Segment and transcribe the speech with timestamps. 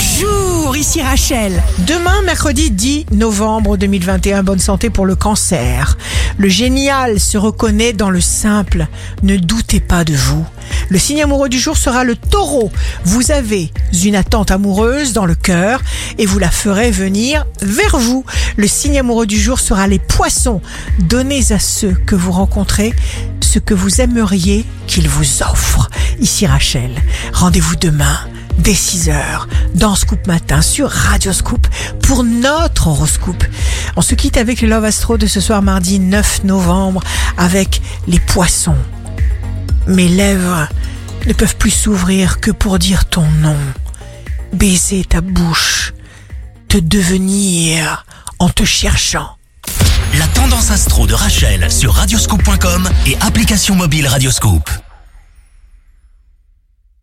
[0.00, 1.62] Bonjour, ici Rachel.
[1.86, 5.98] Demain, mercredi 10 novembre 2021, bonne santé pour le cancer.
[6.38, 8.86] Le génial se reconnaît dans le simple.
[9.22, 10.46] Ne doutez pas de vous.
[10.88, 12.72] Le signe amoureux du jour sera le taureau.
[13.04, 13.70] Vous avez
[14.02, 15.82] une attente amoureuse dans le cœur
[16.16, 18.24] et vous la ferez venir vers vous.
[18.56, 20.62] Le signe amoureux du jour sera les poissons.
[21.00, 22.94] Donnez à ceux que vous rencontrez
[23.42, 25.90] ce que vous aimeriez qu'ils vous offrent.
[26.20, 26.90] Ici Rachel.
[27.34, 28.18] Rendez-vous demain
[28.60, 31.66] dès 6h dans Scoop Matin sur Radio Scoop
[32.02, 33.44] pour notre horoscope.
[33.96, 37.02] On se quitte avec le Love Astro de ce soir mardi 9 novembre
[37.36, 38.76] avec les poissons.
[39.86, 40.68] Mes lèvres
[41.26, 43.56] ne peuvent plus s'ouvrir que pour dire ton nom,
[44.52, 45.94] baiser ta bouche,
[46.68, 48.04] te devenir
[48.38, 49.36] en te cherchant.
[50.18, 54.70] La tendance astro de Rachel sur radioscope.com et application mobile Radioscope.